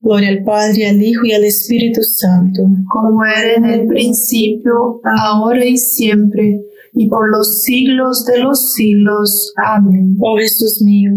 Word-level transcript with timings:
Gloria 0.00 0.30
al 0.30 0.44
Padre, 0.44 0.88
al 0.88 1.02
Hijo 1.02 1.24
y 1.24 1.32
al 1.32 1.44
Espíritu 1.44 2.02
Santo. 2.02 2.62
Como 2.88 3.24
era 3.24 3.54
en 3.54 3.64
el 3.66 3.86
principio, 3.86 5.00
ahora 5.04 5.64
y 5.64 5.76
siempre, 5.76 6.60
y 6.94 7.08
por 7.08 7.30
los 7.30 7.62
siglos 7.62 8.24
de 8.24 8.38
los 8.38 8.72
siglos. 8.72 9.52
Amén. 9.56 10.16
Oh 10.20 10.36
Jesús 10.38 10.80
mío, 10.82 11.12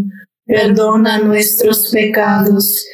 perdona 0.45 1.19
nuestros 1.19 1.89
pecados, 1.91 2.85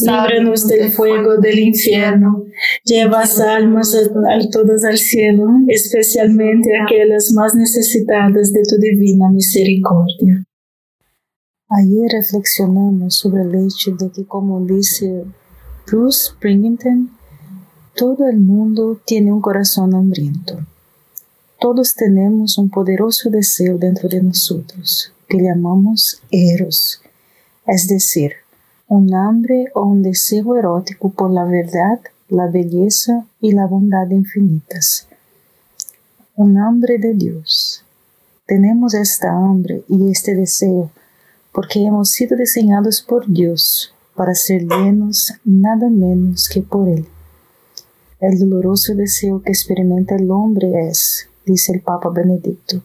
líbranos 0.00 0.66
del 0.66 0.90
fuego 0.90 1.38
del 1.38 1.58
infierno, 1.60 2.44
lleva 2.84 3.22
almas 3.48 3.94
a, 3.94 4.50
todas 4.50 4.84
al 4.84 4.98
cielo, 4.98 5.46
especialmente 5.68 6.70
aquellas 6.76 7.32
más 7.32 7.54
necesitadas 7.54 8.52
de 8.52 8.62
tu 8.68 8.76
divina 8.78 9.30
misericordia. 9.30 10.45
Ayer 11.68 12.08
reflexionamos 12.12 13.16
sobre 13.16 13.42
el 13.42 13.66
hecho 13.66 13.90
de 13.96 14.10
que, 14.12 14.24
como 14.24 14.64
dice 14.64 15.24
Bruce 15.84 16.28
Springington, 16.30 17.10
todo 17.96 18.28
el 18.28 18.38
mundo 18.38 19.00
tiene 19.04 19.32
un 19.32 19.40
corazón 19.40 19.92
hambriento. 19.92 20.64
Todos 21.58 21.96
tenemos 21.96 22.56
un 22.56 22.70
poderoso 22.70 23.30
deseo 23.30 23.78
dentro 23.78 24.08
de 24.08 24.22
nosotros, 24.22 25.12
que 25.28 25.38
llamamos 25.38 26.22
eros, 26.30 27.00
es 27.66 27.88
decir, 27.88 28.34
un 28.86 29.12
hambre 29.12 29.64
o 29.74 29.86
un 29.86 30.04
deseo 30.04 30.56
erótico 30.56 31.10
por 31.10 31.32
la 31.32 31.42
verdad, 31.42 31.98
la 32.28 32.46
belleza 32.46 33.26
y 33.40 33.50
la 33.50 33.66
bondad 33.66 34.08
infinitas. 34.10 35.08
Un 36.36 36.58
hambre 36.58 36.98
de 36.98 37.14
Dios. 37.14 37.82
Tenemos 38.46 38.94
esta 38.94 39.32
hambre 39.32 39.82
y 39.88 40.12
este 40.12 40.36
deseo 40.36 40.92
porque 41.56 41.82
hemos 41.82 42.10
sido 42.10 42.36
diseñados 42.36 43.00
por 43.00 43.26
Dios 43.26 43.94
para 44.14 44.34
ser 44.34 44.64
llenos 44.64 45.32
nada 45.42 45.88
menos 45.88 46.50
que 46.50 46.60
por 46.60 46.86
Él. 46.86 47.06
El 48.20 48.38
doloroso 48.38 48.94
deseo 48.94 49.40
que 49.40 49.52
experimenta 49.52 50.16
el 50.16 50.30
hombre 50.30 50.86
es, 50.86 51.30
dice 51.46 51.72
el 51.72 51.80
Papa 51.80 52.10
Benedicto, 52.10 52.84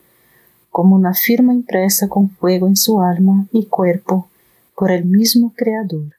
como 0.69 0.95
una 0.95 1.13
firma 1.13 1.53
impresa 1.53 2.07
con 2.07 2.29
fuego 2.29 2.65
en 2.65 2.77
su 2.77 3.01
alma 3.01 3.45
y 3.51 3.65
cuerpo 3.65 4.29
por 4.73 4.89
el 4.89 5.03
mismo 5.03 5.53
Creador. 5.53 6.13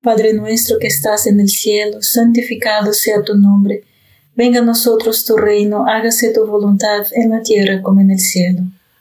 Padre 0.00 0.34
nuestro 0.34 0.78
que 0.78 0.86
estás 0.86 1.26
en 1.26 1.40
el 1.40 1.48
cielo, 1.48 2.00
santificado 2.00 2.92
sea 2.92 3.24
tu 3.24 3.34
nombre. 3.34 3.82
Venga 4.36 4.60
a 4.60 4.64
nosotros 4.64 5.24
tu 5.24 5.36
reino, 5.36 5.84
hágase 5.88 6.32
tu 6.32 6.46
voluntad 6.46 7.06
en 7.10 7.30
la 7.30 7.42
tierra 7.42 7.82
como 7.82 8.00
en 8.00 8.12
el 8.12 8.20
cielo. 8.20 8.62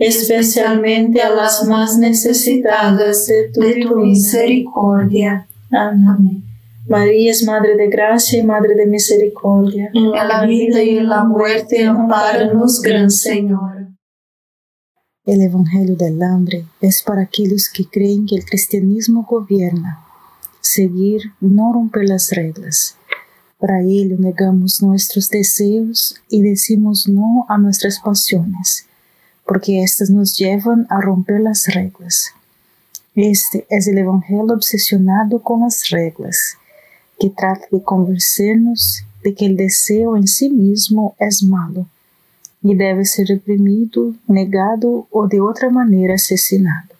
especialmente 0.00 1.20
a 1.20 1.28
las 1.28 1.66
más 1.68 1.98
necesitadas 1.98 3.26
de 3.26 3.50
tu, 3.50 3.60
de 3.60 3.82
tu 3.82 3.96
misericordia. 3.96 5.46
Amén. 5.70 6.42
María 6.88 7.30
es 7.30 7.44
Madre 7.44 7.76
de 7.76 7.88
Gracia 7.88 8.40
y 8.40 8.42
Madre 8.42 8.74
de 8.74 8.86
Misericordia. 8.86 9.90
En 9.94 10.10
la 10.10 10.44
vida 10.46 10.82
y 10.82 10.98
en 10.98 11.08
la 11.08 11.22
muerte, 11.22 11.84
amparanos, 11.84 12.80
Gran 12.80 13.10
Señor. 13.10 13.88
El 15.26 15.42
Evangelio 15.42 15.94
del 15.96 16.20
Hambre 16.22 16.64
es 16.80 17.02
para 17.02 17.22
aquellos 17.22 17.68
que 17.68 17.84
creen 17.84 18.26
que 18.26 18.36
el 18.36 18.44
cristianismo 18.44 19.26
gobierna. 19.28 20.00
Seguir, 20.60 21.20
no 21.40 21.72
romper 21.74 22.08
las 22.08 22.30
reglas. 22.30 22.96
Para 23.58 23.82
ello 23.82 24.16
negamos 24.18 24.82
nuestros 24.82 25.28
deseos 25.28 26.16
y 26.30 26.40
decimos 26.40 27.06
no 27.06 27.44
a 27.50 27.58
nuestras 27.58 28.00
pasiones, 28.00 28.86
porque 29.50 29.82
éstas 29.82 30.10
nos 30.10 30.36
llevan 30.36 30.86
a 30.90 31.00
romper 31.00 31.40
las 31.40 31.66
reglas. 31.74 32.26
Este 33.16 33.66
es 33.68 33.88
el 33.88 33.98
Evangelio 33.98 34.54
obsesionado 34.54 35.42
con 35.42 35.62
las 35.62 35.90
reglas, 35.90 36.56
que 37.18 37.30
trata 37.30 37.66
de 37.72 37.82
convencernos 37.82 39.02
de 39.24 39.34
que 39.34 39.46
el 39.46 39.56
deseo 39.56 40.16
en 40.16 40.28
sí 40.28 40.50
mismo 40.50 41.16
es 41.18 41.42
malo 41.42 41.88
y 42.62 42.76
debe 42.76 43.04
ser 43.04 43.26
reprimido, 43.26 44.14
negado 44.28 45.08
o 45.10 45.26
de 45.26 45.40
otra 45.40 45.68
manera 45.68 46.14
asesinado. 46.14 46.94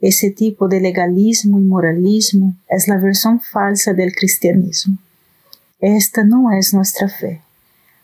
Ese 0.00 0.32
tipo 0.32 0.66
de 0.66 0.80
legalismo 0.80 1.60
y 1.60 1.62
moralismo 1.62 2.56
es 2.68 2.88
la 2.88 2.96
versión 2.96 3.40
falsa 3.40 3.92
del 3.92 4.12
cristianismo. 4.12 4.98
Esta 5.78 6.24
no 6.24 6.50
es 6.50 6.74
nuestra 6.74 7.08
fe. 7.08 7.42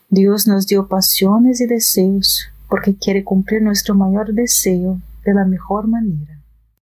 Dios 0.09 0.47
nos 0.47 0.69
dio 0.69 0.87
pasiones 0.87 1.61
y 1.61 1.67
deseos 1.67 2.49
porque 2.69 2.97
quiere 2.97 3.25
cumplir 3.25 3.63
nuestro 3.63 3.95
mayor 3.95 4.33
deseo 4.33 5.01
de 5.25 5.35
la 5.35 5.45
mejor 5.45 5.87
manera. 5.87 6.41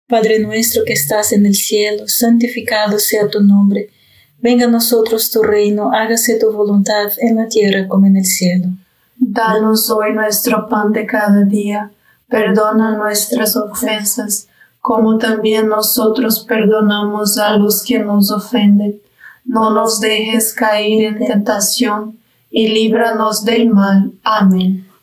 Padre 0.08 0.40
nuestro 0.40 0.84
que 0.86 0.94
estás 0.94 1.32
en 1.32 1.46
el 1.46 1.56
cielo, 1.56 2.08
santificado 2.08 3.00
sea 3.00 3.28
tu 3.28 3.42
nombre. 3.42 3.90
Venga 4.40 4.66
a 4.66 4.70
nosotros 4.70 5.32
tu 5.32 5.42
reino, 5.42 5.92
hágase 5.92 6.38
tu 6.38 6.52
voluntad 6.52 7.12
en 7.18 7.38
la 7.38 7.48
tierra 7.48 7.88
como 7.88 8.06
en 8.06 8.18
el 8.18 8.26
cielo. 8.26 8.68
Danos 9.18 9.90
hoy 9.90 10.14
nuestro 10.14 10.68
pan 10.70 10.92
de 10.92 11.06
cada 11.06 11.44
día. 11.44 11.92
Perdona 12.28 12.96
nuestras 12.98 13.56
ofensas, 13.56 14.48
como 14.82 15.18
también 15.18 15.68
nosotros 15.68 16.46
perdonamos 16.48 17.38
a 17.38 17.56
los 17.58 17.84
que 17.84 17.98
nos 18.00 18.30
ofenden. 18.30 19.02
No 19.46 19.72
nos 19.72 20.00
dejes 20.00 20.54
caer 20.54 21.04
en 21.04 21.26
tentación 21.26 22.20
y 22.52 22.68
líbranos 22.68 23.44
del 23.44 23.70
mal. 23.70 24.12
Amén. 24.24 24.85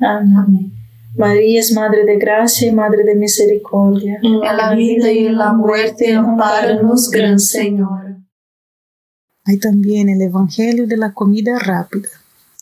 Amén. 0.00 0.72
María 1.16 1.60
es 1.60 1.72
Madre 1.72 2.04
de 2.04 2.16
Gracia 2.16 2.68
y 2.68 2.72
Madre 2.72 3.04
de 3.04 3.14
Misericordia. 3.14 4.18
En 4.22 4.40
la 4.40 4.74
vida 4.74 5.10
y 5.12 5.26
en 5.26 5.36
la 5.36 5.52
muerte, 5.52 6.14
amparanos, 6.14 7.10
Gran 7.10 7.38
Señor. 7.38 8.16
Hay 9.44 9.58
también 9.58 10.08
el 10.08 10.22
Evangelio 10.22 10.86
de 10.86 10.96
la 10.96 11.12
comida 11.12 11.58
rápida. 11.58 12.08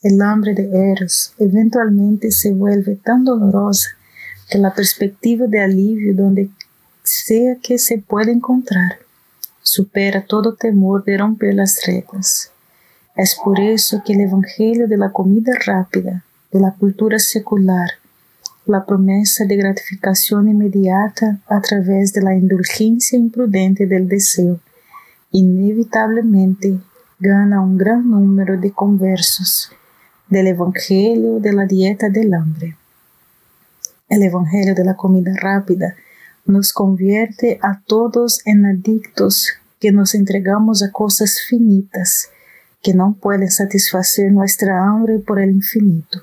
El 0.02 0.20
hambre 0.22 0.54
de 0.54 0.92
Eros 0.92 1.34
eventualmente 1.38 2.30
se 2.30 2.52
vuelve 2.52 2.96
tan 2.96 3.24
dolorosa 3.24 3.90
que 4.48 4.58
la 4.58 4.72
perspectiva 4.72 5.46
de 5.46 5.60
alivio 5.60 6.14
donde 6.14 6.50
sea 7.02 7.56
que 7.56 7.78
se 7.78 7.98
pueda 7.98 8.30
encontrar 8.30 8.98
supera 9.60 10.24
todo 10.24 10.54
temor 10.54 11.04
de 11.04 11.18
romper 11.18 11.54
las 11.54 11.84
reglas. 11.86 12.52
Es 13.16 13.36
por 13.44 13.60
eso 13.60 14.02
que 14.04 14.14
el 14.14 14.20
Evangelio 14.20 14.88
de 14.88 14.96
la 14.96 15.10
comida 15.10 15.52
rápida, 15.66 16.24
de 16.50 16.60
la 16.60 16.74
cultura 16.74 17.18
secular, 17.18 17.90
la 18.66 18.84
promesa 18.84 19.44
de 19.44 19.56
gratificación 19.56 20.48
inmediata 20.48 21.40
a 21.48 21.60
través 21.60 22.12
de 22.12 22.22
la 22.22 22.34
indulgencia 22.34 23.18
imprudente 23.18 23.86
del 23.86 24.08
deseo, 24.08 24.60
inevitablemente 25.32 26.78
gana 27.18 27.60
un 27.60 27.76
gran 27.76 28.08
número 28.08 28.58
de 28.58 28.70
conversos 28.70 29.70
del 30.28 30.48
Evangelio 30.48 31.40
de 31.40 31.52
la 31.52 31.66
dieta 31.66 32.08
del 32.08 32.34
hambre. 32.34 32.76
El 34.08 34.22
Evangelio 34.22 34.74
de 34.74 34.84
la 34.84 34.94
comida 34.94 35.32
rápida 35.34 35.94
nos 36.44 36.72
convierte 36.72 37.58
a 37.62 37.80
todos 37.86 38.40
en 38.46 38.64
adictos 38.64 39.54
que 39.80 39.92
nos 39.92 40.14
entregamos 40.14 40.82
a 40.82 40.90
cosas 40.90 41.40
finitas 41.40 42.30
que 42.82 42.94
no 42.94 43.16
pueden 43.20 43.50
satisfacer 43.50 44.32
nuestra 44.32 44.84
hambre 44.84 45.18
por 45.18 45.40
el 45.40 45.50
infinito, 45.50 46.22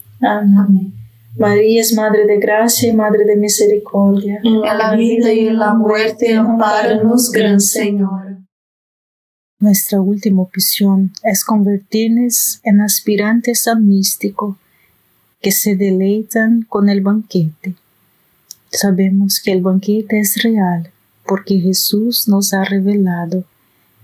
Amén. 0.21 0.93
María 1.37 1.81
es 1.81 1.93
Madre 1.93 2.25
de 2.25 2.37
Gracia 2.37 2.89
y 2.89 2.93
Madre 2.93 3.25
de 3.25 3.35
Misericordia. 3.35 4.39
En 4.43 4.61
la 4.61 4.95
vida 4.95 5.33
y 5.33 5.47
en 5.47 5.57
la 5.57 5.73
muerte, 5.73 6.35
amparanos, 6.35 7.31
Gran 7.31 7.59
Señor. 7.59 8.37
Nuestra 9.59 10.01
última 10.01 10.41
opción 10.41 11.11
es 11.23 11.43
convertirnos 11.43 12.59
en 12.63 12.81
aspirantes 12.81 13.67
a 13.67 13.75
místico 13.75 14.57
que 15.39 15.51
se 15.51 15.75
deleitan 15.75 16.65
con 16.67 16.89
el 16.89 17.01
banquete. 17.01 17.75
Sabemos 18.71 19.39
que 19.39 19.51
el 19.51 19.61
banquete 19.61 20.19
es 20.19 20.41
real 20.43 20.91
porque 21.25 21.59
Jesús 21.59 22.27
nos 22.27 22.53
ha 22.53 22.63
revelado 22.63 23.43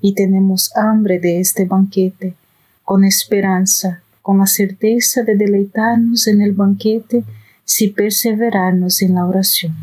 y 0.01 0.13
tenemos 0.13 0.75
hambre 0.75 1.19
de 1.19 1.39
este 1.39 1.65
banquete, 1.65 2.35
con 2.83 3.03
esperanza, 3.03 4.01
con 4.27 4.39
la 4.39 4.45
certeza 4.45 5.23
de 5.23 5.37
deleitarnos 5.37 6.27
en 6.27 6.41
el 6.41 6.51
banquete 6.51 7.23
si 7.63 7.87
perseverarnos 7.87 9.01
en 9.01 9.13
la 9.13 9.25
oración. 9.25 9.73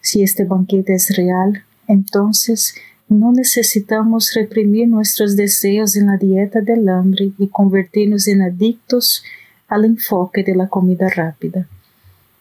Si 0.00 0.24
este 0.24 0.44
banquete 0.44 0.94
es 0.94 1.16
real, 1.16 1.62
entonces 1.86 2.74
no 3.08 3.30
necesitamos 3.30 4.34
reprimir 4.34 4.88
nuestros 4.88 5.36
deseos 5.36 5.94
en 5.94 6.08
la 6.08 6.16
dieta 6.16 6.62
del 6.62 6.88
hambre 6.88 7.30
y 7.38 7.46
convertirnos 7.46 8.26
en 8.26 8.42
adictos 8.42 9.22
al 9.68 9.84
enfoque 9.84 10.42
de 10.42 10.56
la 10.56 10.66
comida 10.66 11.08
rápida. 11.08 11.68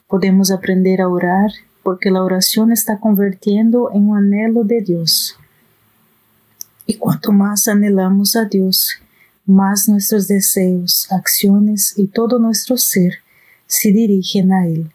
Podemos 0.08 0.49
aprender 0.49 0.99
a 0.99 1.10
orar 1.10 1.52
porque 1.84 2.10
la 2.10 2.23
oración 2.23 2.71
está 2.71 2.97
convirtiendo 2.97 3.91
en 3.93 4.10
un 4.10 4.17
anhelo 4.17 4.63
de 4.63 4.82
Dios. 4.82 5.38
Y 6.88 6.95
cuanto 6.95 7.32
más 7.32 7.67
anhelamos 7.67 8.36
a 8.36 8.45
Dios, 8.45 9.03
más 9.45 9.88
nuestros 9.89 10.27
deseos, 10.27 11.08
acciones 11.12 11.93
y 11.97 12.08
todo 12.08 12.39
nuestro 12.39 12.77
ser 12.77 13.19
se 13.67 13.91
dirigen 13.91 14.51
a 14.51 14.67
Él. 14.67 14.91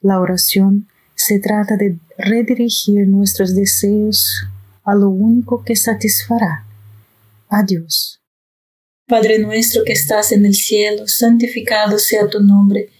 La 0.00 0.20
oración 0.20 0.88
se 1.14 1.38
trata 1.38 1.76
de 1.76 1.98
redirigir 2.18 3.06
nuestros 3.08 3.54
deseos 3.54 4.44
a 4.84 4.94
lo 4.94 5.08
único 5.08 5.64
que 5.64 5.76
satisfará, 5.76 6.64
a 7.48 7.62
Dios. 7.62 8.20
Padre 9.08 9.38
nuestro 9.38 9.84
que 9.84 9.92
estás 9.92 10.32
en 10.32 10.46
el 10.46 10.54
cielo, 10.54 11.06
santificado 11.06 11.98
sea 11.98 12.28
tu 12.28 12.40
nombre 12.40 12.90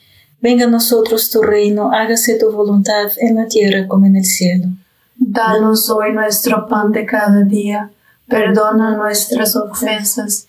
Venga 0.42 0.64
a 0.64 0.68
nosotros 0.68 1.30
tu 1.30 1.40
reino, 1.40 1.92
hágase 1.92 2.36
tu 2.36 2.50
voluntad 2.50 3.12
en 3.18 3.36
la 3.36 3.46
tierra 3.46 3.86
como 3.86 4.06
en 4.06 4.16
el 4.16 4.24
cielo. 4.24 4.66
Danos 5.14 5.88
hoy 5.88 6.12
nuestro 6.12 6.66
pan 6.66 6.90
de 6.90 7.06
cada 7.06 7.42
día, 7.44 7.92
perdona 8.26 8.96
nuestras 8.96 9.54
ofensas, 9.54 10.48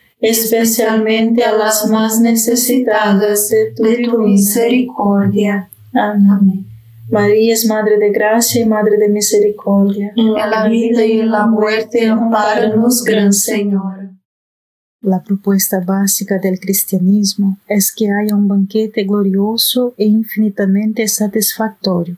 especialmente 0.21 1.43
a 1.43 1.51
las 1.51 1.89
más 1.89 2.19
necesitadas 2.19 3.49
de 3.49 3.71
tu, 3.75 3.83
de 3.83 3.97
tu 4.03 4.17
misericordia. 4.19 5.69
Amén. 5.93 6.67
María 7.09 7.53
es 7.53 7.65
Madre 7.65 7.97
de 7.97 8.11
Gracia 8.11 8.61
y 8.61 8.65
Madre 8.65 8.97
de 8.97 9.09
Misericordia. 9.09 10.13
En 10.15 10.33
la 10.33 10.67
vida 10.69 11.05
y 11.05 11.19
en 11.19 11.31
la 11.31 11.45
muerte, 11.45 12.07
amparanos, 12.07 13.03
Gran 13.03 13.33
Señor. 13.33 14.11
La 15.01 15.21
propuesta 15.23 15.81
básica 15.81 16.37
del 16.37 16.59
cristianismo 16.59 17.57
es 17.67 17.91
que 17.91 18.11
haya 18.11 18.35
un 18.35 18.47
banquete 18.47 19.03
glorioso 19.03 19.95
e 19.97 20.05
infinitamente 20.05 21.07
satisfactorio 21.07 22.17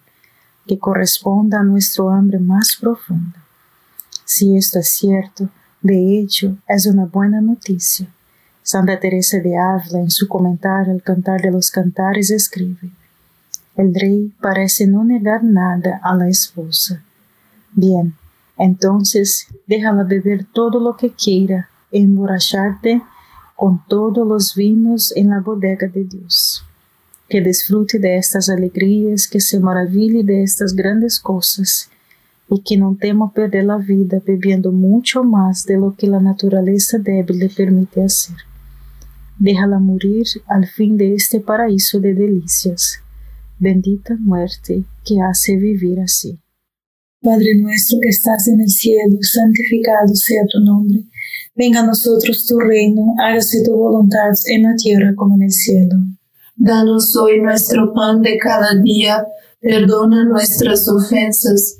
que 0.68 0.78
corresponda 0.78 1.62
a 1.62 1.63
nuestro 1.63 2.10
hambre 2.10 2.39
más 2.39 2.78
profunda. 2.80 3.42
Si 4.26 4.56
esto 4.58 4.80
es 4.80 4.89
cierto, 4.89 5.50
de 5.84 6.17
hecho, 6.17 6.56
es 6.65 6.86
una 6.86 7.06
buena 7.06 7.41
noticia. 7.41 8.08
Santa 8.63 9.02
Teresa 9.02 9.39
de 9.39 9.58
Ávila, 9.58 10.00
en 10.00 10.10
su 10.10 10.30
comentario 10.30 10.93
al 10.93 11.04
Cantar 11.04 11.41
de 11.41 11.52
los 11.52 11.69
Cantares, 11.69 12.32
escribe: 12.32 12.89
El 13.76 13.93
rey 13.93 14.32
parece 14.41 14.88
no 14.88 15.04
negar 15.04 15.43
nada 15.43 16.00
a 16.02 16.15
la 16.15 16.30
esposa. 16.30 17.04
Bien, 17.74 18.15
entonces 18.58 19.48
déjala 19.67 20.04
beber 20.04 20.46
todo 20.46 20.80
lo 20.80 20.96
que 20.96 21.12
quiera 21.12 21.67
e 21.91 22.00
emborracharte 22.00 23.02
con 23.58 23.84
todos 23.86 24.26
los 24.26 24.56
vinos 24.56 25.12
en 25.17 25.32
la 25.32 25.41
bodega 25.41 25.88
de 25.88 26.06
Dios. 26.06 26.63
Que 27.28 27.41
disfrute 27.41 28.00
de 28.00 28.15
estas 28.15 28.48
alegrías, 28.48 29.28
que 29.28 29.41
se 29.41 29.60
maraville 29.60 30.24
de 30.24 30.43
estas 30.43 30.74
grandes 30.76 31.19
cosas 31.19 31.89
y 32.54 32.62
que 32.62 32.78
no 32.78 32.96
tema 33.00 33.34
perder 33.34 33.66
la 33.66 33.78
vida 33.78 34.22
bebiendo 34.26 34.72
mucho 34.72 35.24
más 35.24 35.66
de 35.66 35.78
lo 35.78 35.96
que 35.96 36.06
la 36.06 36.20
naturaleza 36.20 37.00
débil 37.00 37.39
le 37.39 37.50
permite 37.50 38.04
hacer. 38.04 38.36
Déjala 39.39 39.80
morir 39.80 40.26
al 40.46 40.68
fin 40.68 40.96
de 40.96 41.16
este 41.16 41.39
paraíso 41.39 42.00
de 42.00 42.13
delicias. 42.13 43.00
Bendita 43.58 44.16
muerte 44.20 44.84
que 45.04 45.20
hace 45.20 45.56
vivir 45.56 46.00
así. 46.00 46.39
Padre 47.24 47.56
nuestro 47.58 47.98
que 48.02 48.10
estás 48.10 48.48
en 48.48 48.62
el 48.62 48.70
cielo, 48.70 49.18
santificado 49.22 50.13
sea 50.13 50.44
tu 50.52 50.60
nombre. 50.60 51.06
Venga 51.56 51.80
a 51.80 51.86
nosotros 51.88 52.46
tu 52.46 52.60
reino, 52.60 53.16
hágase 53.20 53.63
tu 53.63 53.76
voluntad 53.76 54.32
en 54.48 54.63
la 54.63 54.76
tierra 54.76 55.13
como 55.16 55.36
en 55.36 55.44
el 55.44 55.52
cielo. 55.52 55.96
Danos 56.56 57.16
hoy 57.16 57.42
nuestro 57.42 57.94
pan 57.94 58.22
de 58.22 58.38
cada 58.38 58.80
día, 58.80 59.26
perdona 59.60 60.26
nuestras 60.26 60.88
ofensas, 60.88 61.80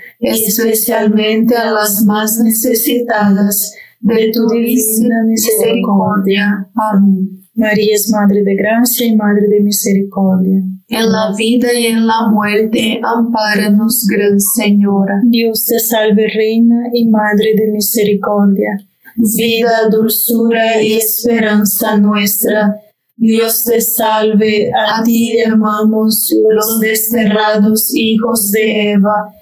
especialmente 0.21 1.55
a 1.55 1.71
las 1.71 2.03
más 2.05 2.39
necesitadas 2.39 3.73
de 3.99 4.31
tu 4.31 4.47
divina 4.47 5.23
misericordia. 5.27 6.69
Amén. 6.75 7.41
María 7.53 7.95
es 7.95 8.09
Madre 8.09 8.43
de 8.43 8.55
Gracia 8.55 9.05
y 9.05 9.15
Madre 9.15 9.47
de 9.47 9.59
Misericordia. 9.59 10.63
En 10.87 11.11
la 11.11 11.33
vida 11.37 11.73
y 11.73 11.87
en 11.87 12.07
la 12.07 12.29
muerte, 12.29 12.99
ampáranos, 13.03 14.07
Gran 14.09 14.39
Señora. 14.39 15.21
Dios 15.25 15.65
te 15.65 15.79
salve, 15.79 16.27
Reina 16.33 16.89
y 16.93 17.07
Madre 17.07 17.53
de 17.55 17.71
Misericordia. 17.71 18.77
Vida, 19.15 19.89
dulzura 19.91 20.81
y 20.81 20.93
esperanza 20.93 21.97
nuestra. 21.97 22.75
Dios 23.15 23.65
te 23.65 23.81
salve, 23.81 24.71
a 24.73 25.03
ti 25.03 25.33
llamamos 25.45 26.33
los 26.49 26.79
desterrados 26.79 27.93
hijos 27.93 28.51
de 28.51 28.93
Eva. 28.93 29.33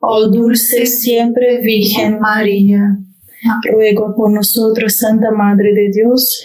oh 0.00 0.28
dulce 0.28 0.86
siempre 0.86 1.60
Virgen 1.60 2.18
María 2.18 2.98
ruego 3.70 4.14
por 4.14 4.30
nosotros, 4.30 4.96
Santa 4.96 5.30
Madre 5.30 5.72
de 5.72 5.90
Dios, 5.90 6.44